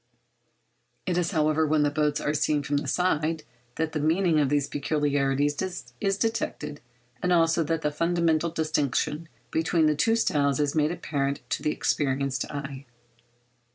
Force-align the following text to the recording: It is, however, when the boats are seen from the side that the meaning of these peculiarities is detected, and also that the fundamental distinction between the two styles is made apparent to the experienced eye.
It 1.05 1.15
is, 1.15 1.29
however, 1.29 1.63
when 1.67 1.83
the 1.83 1.91
boats 1.91 2.19
are 2.19 2.33
seen 2.33 2.63
from 2.63 2.77
the 2.77 2.87
side 2.87 3.43
that 3.75 3.91
the 3.91 3.99
meaning 3.99 4.39
of 4.39 4.49
these 4.49 4.67
peculiarities 4.67 5.55
is 6.01 6.17
detected, 6.17 6.81
and 7.21 7.31
also 7.31 7.63
that 7.65 7.83
the 7.83 7.91
fundamental 7.91 8.49
distinction 8.49 9.29
between 9.51 9.85
the 9.85 9.93
two 9.93 10.15
styles 10.15 10.59
is 10.59 10.73
made 10.73 10.91
apparent 10.91 11.47
to 11.51 11.61
the 11.61 11.69
experienced 11.71 12.45
eye. 12.49 12.87